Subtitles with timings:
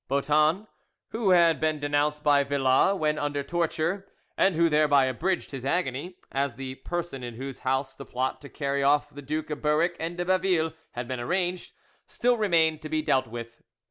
[0.07, 0.65] Boeton,
[1.09, 6.17] who had been denounced by Villas when under torture (and who thereby abridged his agony)
[6.31, 9.95] as the person in whose house the plot to carry off the Duke of Berwick
[9.99, 11.73] and de Baville had been arranged,
[12.07, 13.61] still remained to be dealt with.